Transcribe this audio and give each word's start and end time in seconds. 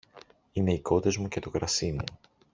Είναι 0.51 0.73
οι 0.73 0.79
κότες 0.81 1.17
μου 1.17 1.27
και 1.27 1.39
το 1.39 1.49
κρασί 1.49 1.91
μου 1.91 2.03